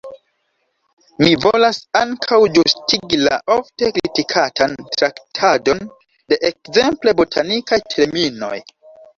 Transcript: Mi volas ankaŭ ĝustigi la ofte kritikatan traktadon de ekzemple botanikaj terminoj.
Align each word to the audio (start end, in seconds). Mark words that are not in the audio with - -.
Mi 1.23 1.33
volas 1.41 1.79
ankaŭ 1.99 2.39
ĝustigi 2.55 3.19
la 3.25 3.37
ofte 3.57 3.91
kritikatan 3.99 4.75
traktadon 4.97 5.85
de 6.35 6.41
ekzemple 6.51 7.17
botanikaj 7.21 7.81
terminoj. 7.97 8.55